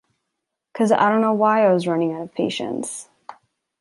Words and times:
Cause 0.73 0.91
I 0.91 1.11
don’t 1.11 1.21
know 1.21 1.35
why 1.35 1.63
I 1.67 1.71
was 1.73 1.85
running 1.85 2.11
out 2.13 2.23
of 2.23 2.33
patience. 2.33 3.07